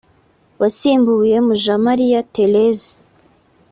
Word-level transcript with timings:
wasimbuye 0.59 1.35
Mujawamariya 1.45 2.17
Therése 2.33 2.93